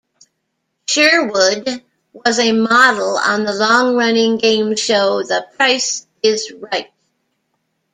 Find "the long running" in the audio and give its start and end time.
3.43-4.39